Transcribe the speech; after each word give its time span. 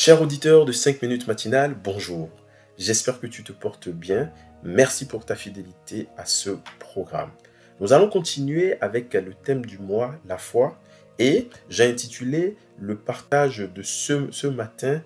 Cher 0.00 0.22
auditeur 0.22 0.64
de 0.64 0.70
5 0.70 1.02
minutes 1.02 1.26
matinales, 1.26 1.74
bonjour. 1.74 2.30
J'espère 2.78 3.18
que 3.18 3.26
tu 3.26 3.42
te 3.42 3.50
portes 3.50 3.88
bien. 3.88 4.30
Merci 4.62 5.08
pour 5.08 5.24
ta 5.24 5.34
fidélité 5.34 6.06
à 6.16 6.24
ce 6.24 6.50
programme. 6.78 7.32
Nous 7.80 7.92
allons 7.92 8.08
continuer 8.08 8.80
avec 8.80 9.12
le 9.14 9.34
thème 9.34 9.66
du 9.66 9.78
mois, 9.78 10.14
la 10.24 10.38
foi, 10.38 10.78
et 11.18 11.48
j'ai 11.68 11.90
intitulé 11.90 12.56
le 12.78 12.96
partage 12.96 13.58
de 13.58 13.82
ce, 13.82 14.30
ce 14.30 14.46
matin, 14.46 15.02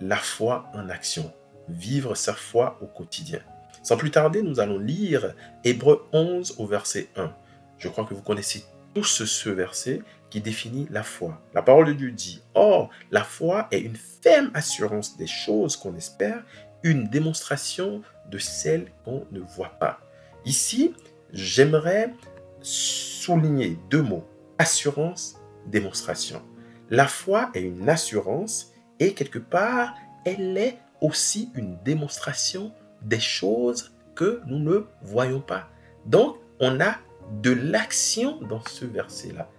la 0.00 0.14
foi 0.14 0.70
en 0.74 0.88
action. 0.90 1.32
Vivre 1.68 2.14
sa 2.14 2.32
foi 2.32 2.78
au 2.82 2.86
quotidien. 2.86 3.40
Sans 3.82 3.96
plus 3.96 4.12
tarder, 4.12 4.42
nous 4.42 4.60
allons 4.60 4.78
lire 4.78 5.34
Hébreu 5.64 6.06
11 6.12 6.54
au 6.58 6.68
verset 6.68 7.08
1. 7.16 7.34
Je 7.78 7.88
crois 7.88 8.04
que 8.04 8.14
vous 8.14 8.22
connaissez 8.22 8.62
tous 8.94 9.24
ce 9.24 9.50
verset 9.50 10.02
qui 10.30 10.40
définit 10.40 10.86
la 10.90 11.02
foi. 11.02 11.40
La 11.54 11.62
parole 11.62 11.86
de 11.86 11.92
Dieu 11.92 12.10
dit, 12.10 12.42
Or, 12.54 12.90
la 13.10 13.24
foi 13.24 13.68
est 13.70 13.80
une 13.80 13.96
ferme 13.96 14.50
assurance 14.54 15.16
des 15.16 15.26
choses 15.26 15.76
qu'on 15.76 15.96
espère, 15.96 16.42
une 16.82 17.08
démonstration 17.08 18.02
de 18.30 18.38
celles 18.38 18.90
qu'on 19.04 19.26
ne 19.32 19.40
voit 19.40 19.76
pas. 19.80 20.00
Ici, 20.44 20.94
j'aimerais 21.32 22.14
souligner 22.62 23.78
deux 23.90 24.02
mots, 24.02 24.26
assurance, 24.58 25.36
démonstration. 25.66 26.42
La 26.90 27.06
foi 27.06 27.50
est 27.54 27.62
une 27.62 27.88
assurance 27.88 28.72
et 28.98 29.14
quelque 29.14 29.38
part, 29.38 29.94
elle 30.24 30.56
est 30.56 30.78
aussi 31.00 31.50
une 31.54 31.78
démonstration 31.84 32.72
des 33.02 33.20
choses 33.20 33.92
que 34.14 34.42
nous 34.46 34.58
ne 34.58 34.84
voyons 35.02 35.40
pas. 35.40 35.68
Donc, 36.06 36.36
on 36.58 36.80
a 36.80 36.96
de 37.30 37.52
l'action 37.52 38.40
dans 38.42 38.64
ce 38.66 38.84
verset-là. 38.84 39.50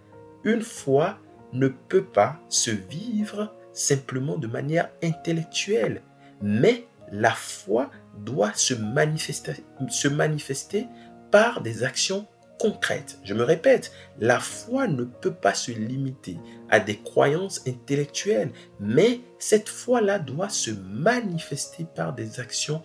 Une 0.44 0.62
foi 0.62 1.18
ne 1.54 1.68
peut 1.68 2.04
pas 2.04 2.40
se 2.50 2.72
vivre 2.72 3.54
simplement 3.74 4.38
de 4.38 4.48
manière 4.48 4.90
intellectuelle, 5.04 6.02
mais 6.42 6.86
la 7.12 7.32
foi 7.32 7.90
doit 8.20 8.54
se 8.54 8.74
manifester, 8.74 9.64
se 9.90 10.08
manifester 10.08 10.88
par 11.32 11.62
des 11.62 11.84
actions 11.84 12.28
concrètes. 12.60 13.20
Je 13.24 13.34
me 13.34 13.44
répète, 13.44 13.92
la 14.20 14.40
foi 14.40 14.88
ne 14.88 15.04
peut 15.04 15.34
pas 15.34 15.54
se 15.54 15.72
limiter 15.72 16.38
à 16.70 16.80
des 16.80 16.98
croyances 16.98 17.62
intellectuelles, 17.68 18.52
mais 18.80 19.22
cette 19.40 19.70
foi-là 19.70 20.20
doit 20.20 20.50
se 20.50 20.72
manifester 20.72 21.86
par 21.96 22.14
des 22.14 22.40
actions 22.40 22.84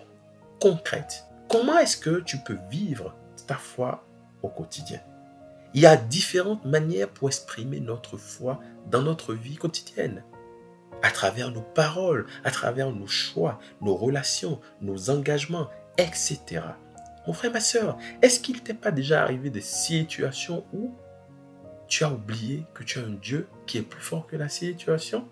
concrètes. 0.60 1.24
Comment 1.48 1.78
est-ce 1.78 1.98
que 1.98 2.20
tu 2.20 2.38
peux 2.38 2.58
vivre 2.70 3.14
ta 3.46 3.56
foi 3.56 4.06
au 4.42 4.48
quotidien 4.48 5.00
Il 5.74 5.80
y 5.80 5.86
a 5.86 5.96
différentes 5.96 6.64
manières 6.64 7.08
pour 7.08 7.28
exprimer 7.28 7.80
notre 7.80 8.16
foi 8.16 8.60
dans 8.90 9.02
notre 9.02 9.34
vie 9.34 9.56
quotidienne. 9.56 10.22
À 11.02 11.10
travers 11.10 11.50
nos 11.50 11.62
paroles, 11.62 12.26
à 12.44 12.50
travers 12.50 12.90
nos 12.90 13.06
choix, 13.06 13.58
nos 13.82 13.94
relations, 13.94 14.60
nos 14.80 15.10
engagements, 15.10 15.68
etc. 15.98 16.62
Mon 17.26 17.32
frère, 17.32 17.52
ma 17.52 17.60
soeur, 17.60 17.98
est-ce 18.22 18.40
qu'il 18.40 18.62
t'est 18.62 18.74
pas 18.74 18.92
déjà 18.92 19.22
arrivé 19.22 19.50
des 19.50 19.60
situations 19.60 20.64
où 20.72 20.94
tu 21.88 22.04
as 22.04 22.10
oublié 22.10 22.64
que 22.72 22.82
tu 22.82 22.98
as 22.98 23.02
un 23.02 23.18
Dieu 23.20 23.48
qui 23.66 23.78
est 23.78 23.82
plus 23.82 24.00
fort 24.00 24.26
que 24.26 24.36
la 24.36 24.48
situation? 24.48 25.28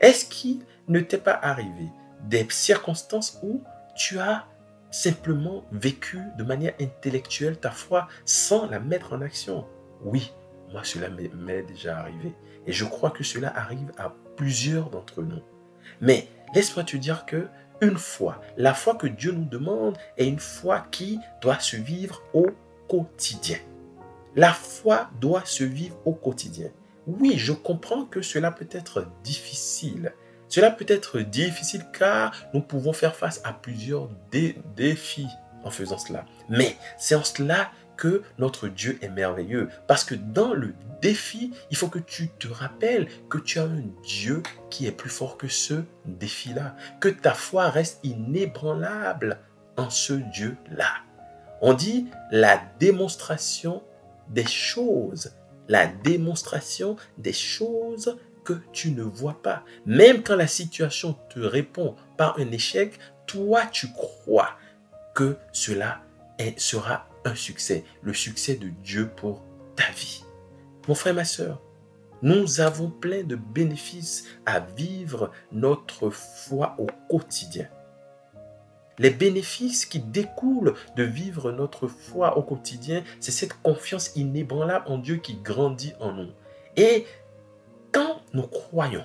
Est-ce 0.00 0.26
qu'il 0.26 0.60
ne 0.88 1.00
t'est 1.00 1.18
pas 1.18 1.38
arrivé 1.40 1.88
des 2.22 2.46
circonstances 2.50 3.38
où 3.42 3.62
tu 3.96 4.18
as 4.18 4.46
simplement 4.90 5.64
vécu 5.72 6.20
de 6.36 6.44
manière 6.44 6.74
intellectuelle 6.80 7.58
ta 7.58 7.70
foi 7.70 8.08
sans 8.24 8.66
la 8.68 8.80
mettre 8.80 9.12
en 9.12 9.20
action. 9.20 9.66
Oui, 10.02 10.32
moi 10.72 10.82
cela 10.84 11.08
m'est 11.08 11.62
déjà 11.62 11.98
arrivé. 11.98 12.34
Et 12.66 12.72
je 12.72 12.84
crois 12.84 13.10
que 13.10 13.24
cela 13.24 13.56
arrive 13.56 13.92
à 13.98 14.14
plusieurs 14.36 14.90
d'entre 14.90 15.22
nous. 15.22 15.42
Mais 16.00 16.28
laisse-moi 16.54 16.84
te 16.84 16.96
dire 16.96 17.26
que 17.26 17.48
une 17.80 17.96
foi, 17.96 18.40
la 18.56 18.74
foi 18.74 18.96
que 18.96 19.06
Dieu 19.06 19.32
nous 19.32 19.44
demande 19.44 19.96
est 20.16 20.26
une 20.26 20.40
foi 20.40 20.80
qui 20.90 21.20
doit 21.40 21.60
se 21.60 21.76
vivre 21.76 22.22
au 22.34 22.46
quotidien. 22.88 23.58
La 24.34 24.52
foi 24.52 25.10
doit 25.20 25.44
se 25.44 25.64
vivre 25.64 25.96
au 26.04 26.12
quotidien. 26.12 26.70
Oui, 27.06 27.38
je 27.38 27.52
comprends 27.52 28.04
que 28.04 28.20
cela 28.20 28.50
peut 28.50 28.68
être 28.70 29.06
difficile. 29.22 30.12
Cela 30.48 30.70
peut 30.70 30.86
être 30.88 31.20
difficile 31.20 31.84
car 31.92 32.34
nous 32.54 32.60
pouvons 32.60 32.92
faire 32.92 33.14
face 33.14 33.40
à 33.44 33.52
plusieurs 33.52 34.08
défis 34.76 35.28
en 35.64 35.70
faisant 35.70 35.98
cela. 35.98 36.24
Mais 36.48 36.76
c'est 36.98 37.14
en 37.14 37.24
cela 37.24 37.70
que 37.98 38.22
notre 38.38 38.68
Dieu 38.68 38.98
est 39.02 39.10
merveilleux. 39.10 39.68
Parce 39.86 40.04
que 40.04 40.14
dans 40.14 40.54
le 40.54 40.72
défi, 41.02 41.52
il 41.70 41.76
faut 41.76 41.88
que 41.88 41.98
tu 41.98 42.28
te 42.28 42.48
rappelles 42.48 43.08
que 43.28 43.38
tu 43.38 43.58
as 43.58 43.64
un 43.64 43.82
Dieu 44.04 44.42
qui 44.70 44.86
est 44.86 44.92
plus 44.92 45.10
fort 45.10 45.36
que 45.36 45.48
ce 45.48 45.82
défi-là. 46.06 46.76
Que 47.00 47.08
ta 47.08 47.34
foi 47.34 47.68
reste 47.68 48.00
inébranlable 48.04 49.40
en 49.76 49.90
ce 49.90 50.14
Dieu-là. 50.14 50.88
On 51.60 51.74
dit 51.74 52.06
la 52.30 52.62
démonstration 52.78 53.82
des 54.28 54.46
choses. 54.46 55.34
La 55.68 55.86
démonstration 55.86 56.96
des 57.18 57.32
choses 57.34 58.16
tu 58.72 58.92
ne 58.92 59.02
vois 59.02 59.42
pas. 59.42 59.64
Même 59.86 60.22
quand 60.22 60.36
la 60.36 60.46
situation 60.46 61.16
te 61.30 61.40
répond 61.40 61.96
par 62.16 62.38
un 62.38 62.50
échec, 62.50 62.98
toi 63.26 63.62
tu 63.66 63.88
crois 63.92 64.50
que 65.14 65.36
cela 65.52 66.02
est, 66.38 66.58
sera 66.58 67.08
un 67.24 67.34
succès, 67.34 67.84
le 68.02 68.14
succès 68.14 68.56
de 68.56 68.68
Dieu 68.68 69.08
pour 69.16 69.42
ta 69.76 69.90
vie. 69.92 70.24
Mon 70.86 70.94
frère, 70.94 71.14
ma 71.14 71.24
soeur, 71.24 71.60
nous 72.22 72.60
avons 72.60 72.90
plein 72.90 73.22
de 73.22 73.36
bénéfices 73.36 74.24
à 74.46 74.60
vivre 74.60 75.30
notre 75.52 76.10
foi 76.10 76.74
au 76.78 76.86
quotidien. 77.08 77.68
Les 78.98 79.10
bénéfices 79.10 79.86
qui 79.86 80.00
découlent 80.00 80.74
de 80.96 81.04
vivre 81.04 81.52
notre 81.52 81.86
foi 81.86 82.36
au 82.36 82.42
quotidien, 82.42 83.04
c'est 83.20 83.30
cette 83.30 83.54
confiance 83.62 84.16
inébranlable 84.16 84.86
en 84.88 84.98
Dieu 84.98 85.16
qui 85.16 85.34
grandit 85.34 85.92
en 86.00 86.12
nous. 86.12 86.30
Et 86.76 87.06
nous 88.32 88.46
croyons, 88.46 89.04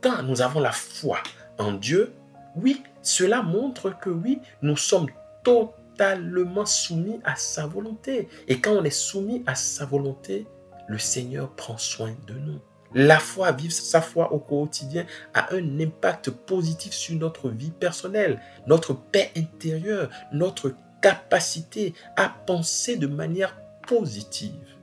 quand 0.00 0.22
nous 0.22 0.42
avons 0.42 0.60
la 0.60 0.72
foi 0.72 1.18
en 1.58 1.72
Dieu, 1.72 2.12
oui, 2.56 2.82
cela 3.02 3.42
montre 3.42 3.98
que 3.98 4.10
oui, 4.10 4.40
nous 4.60 4.76
sommes 4.76 5.08
totalement 5.44 6.66
soumis 6.66 7.20
à 7.24 7.36
sa 7.36 7.66
volonté. 7.66 8.28
Et 8.48 8.60
quand 8.60 8.72
on 8.72 8.84
est 8.84 8.90
soumis 8.90 9.42
à 9.46 9.54
sa 9.54 9.84
volonté, 9.84 10.46
le 10.88 10.98
Seigneur 10.98 11.50
prend 11.50 11.78
soin 11.78 12.14
de 12.26 12.34
nous. 12.34 12.60
La 12.94 13.18
foi, 13.18 13.52
vivre 13.52 13.72
sa 13.72 14.02
foi 14.02 14.32
au 14.32 14.38
quotidien, 14.38 15.06
a 15.32 15.54
un 15.54 15.80
impact 15.80 16.30
positif 16.30 16.92
sur 16.92 17.16
notre 17.18 17.48
vie 17.48 17.70
personnelle, 17.70 18.40
notre 18.66 18.92
paix 18.92 19.30
intérieure, 19.36 20.10
notre 20.32 20.74
capacité 21.00 21.94
à 22.16 22.28
penser 22.28 22.96
de 22.96 23.06
manière 23.06 23.56
positive. 23.86 24.76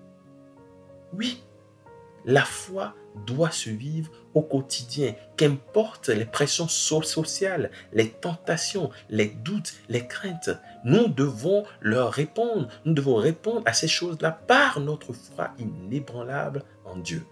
Oui, 1.13 1.43
la 2.25 2.43
foi 2.43 2.95
doit 3.25 3.51
se 3.51 3.69
vivre 3.69 4.11
au 4.33 4.41
quotidien, 4.41 5.15
qu'importe 5.37 6.09
les 6.09 6.25
pressions 6.25 6.67
sociales, 6.67 7.71
les 7.93 8.09
tentations, 8.09 8.89
les 9.09 9.27
doutes, 9.27 9.73
les 9.89 10.05
craintes. 10.05 10.51
Nous 10.83 11.07
devons 11.07 11.65
leur 11.81 12.11
répondre. 12.11 12.67
Nous 12.85 12.93
devons 12.93 13.15
répondre 13.15 13.61
à 13.65 13.73
ces 13.73 13.87
choses-là 13.87 14.31
par 14.31 14.79
notre 14.79 15.13
foi 15.13 15.51
inébranlable 15.57 16.63
en 16.85 16.95
Dieu. 16.95 17.23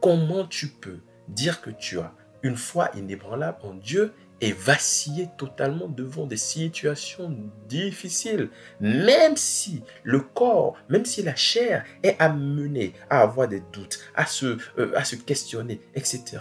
Comment 0.00 0.46
tu 0.46 0.68
peux 0.68 1.00
dire 1.28 1.60
que 1.60 1.70
tu 1.70 1.98
as 1.98 2.12
une 2.42 2.56
foi 2.56 2.90
inébranlable 2.94 3.58
en 3.62 3.74
Dieu 3.74 4.12
et 4.40 4.52
vaciller 4.52 5.28
totalement 5.38 5.88
devant 5.88 6.26
des 6.26 6.36
situations 6.36 7.34
difficiles, 7.68 8.50
même 8.80 9.36
si 9.36 9.82
le 10.02 10.20
corps, 10.20 10.76
même 10.88 11.04
si 11.04 11.22
la 11.22 11.34
chair 11.34 11.84
est 12.02 12.16
amenée 12.20 12.92
à 13.08 13.20
avoir 13.20 13.48
des 13.48 13.62
doutes, 13.72 13.98
à 14.14 14.26
se, 14.26 14.58
euh, 14.78 14.92
à 14.94 15.04
se 15.04 15.16
questionner, 15.16 15.80
etc. 15.94 16.38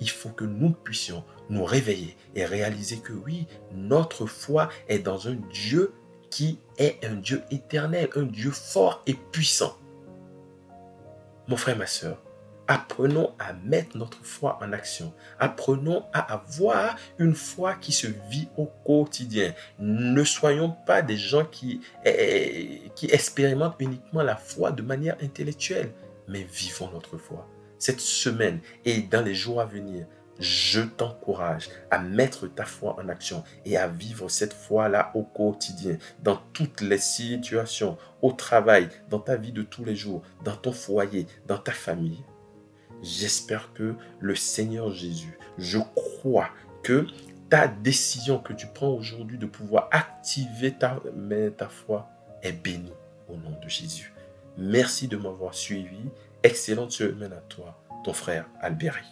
Il 0.00 0.10
faut 0.10 0.30
que 0.30 0.44
nous 0.44 0.70
puissions 0.70 1.24
nous 1.48 1.64
réveiller 1.64 2.16
et 2.34 2.44
réaliser 2.44 2.98
que 2.98 3.12
oui, 3.12 3.46
notre 3.72 4.26
foi 4.26 4.68
est 4.88 4.98
dans 4.98 5.28
un 5.28 5.36
Dieu 5.52 5.92
qui 6.30 6.58
est 6.78 7.04
un 7.04 7.14
Dieu 7.14 7.42
éternel, 7.50 8.08
un 8.16 8.24
Dieu 8.24 8.50
fort 8.50 9.02
et 9.06 9.14
puissant. 9.14 9.78
Mon 11.48 11.56
frère, 11.56 11.78
ma 11.78 11.86
soeur, 11.86 12.20
Apprenons 12.68 13.32
à 13.38 13.52
mettre 13.52 13.96
notre 13.96 14.24
foi 14.24 14.58
en 14.60 14.72
action. 14.72 15.12
Apprenons 15.38 16.04
à 16.12 16.32
avoir 16.32 16.96
une 17.18 17.34
foi 17.34 17.74
qui 17.74 17.92
se 17.92 18.08
vit 18.28 18.48
au 18.56 18.66
quotidien. 18.84 19.54
Ne 19.78 20.24
soyons 20.24 20.74
pas 20.84 21.00
des 21.02 21.16
gens 21.16 21.44
qui, 21.44 21.80
eh, 22.04 22.90
qui 22.96 23.06
expérimentent 23.06 23.76
uniquement 23.78 24.22
la 24.22 24.36
foi 24.36 24.72
de 24.72 24.82
manière 24.82 25.16
intellectuelle, 25.22 25.92
mais 26.26 26.42
vivons 26.42 26.90
notre 26.92 27.18
foi. 27.18 27.48
Cette 27.78 28.00
semaine 28.00 28.60
et 28.84 29.02
dans 29.02 29.22
les 29.22 29.34
jours 29.34 29.60
à 29.60 29.66
venir, 29.66 30.06
je 30.38 30.80
t'encourage 30.80 31.68
à 31.90 31.98
mettre 31.98 32.46
ta 32.46 32.64
foi 32.64 32.96
en 33.00 33.08
action 33.08 33.42
et 33.64 33.76
à 33.76 33.86
vivre 33.86 34.28
cette 34.28 34.52
foi-là 34.52 35.10
au 35.14 35.22
quotidien, 35.22 35.98
dans 36.22 36.36
toutes 36.52 36.80
les 36.80 36.98
situations, 36.98 37.96
au 38.22 38.32
travail, 38.32 38.88
dans 39.08 39.20
ta 39.20 39.36
vie 39.36 39.52
de 39.52 39.62
tous 39.62 39.84
les 39.84 39.96
jours, 39.96 40.22
dans 40.44 40.56
ton 40.56 40.72
foyer, 40.72 41.26
dans 41.46 41.58
ta 41.58 41.72
famille. 41.72 42.24
J'espère 43.02 43.72
que 43.74 43.94
le 44.20 44.34
Seigneur 44.34 44.92
Jésus, 44.92 45.38
je 45.58 45.78
crois 45.94 46.48
que 46.82 47.06
ta 47.48 47.68
décision 47.68 48.38
que 48.38 48.52
tu 48.52 48.66
prends 48.66 48.90
aujourd'hui 48.90 49.38
de 49.38 49.46
pouvoir 49.46 49.88
activer 49.92 50.72
ta, 50.72 51.00
ta 51.56 51.68
foi 51.68 52.08
est 52.42 52.52
bénie 52.52 52.92
au 53.28 53.36
nom 53.36 53.56
de 53.62 53.68
Jésus. 53.68 54.12
Merci 54.58 55.08
de 55.08 55.16
m'avoir 55.16 55.54
suivi. 55.54 55.98
Excellente 56.42 56.92
semaine 56.92 57.32
à 57.32 57.42
toi, 57.48 57.80
ton 58.04 58.12
frère 58.12 58.46
Albéric. 58.60 59.04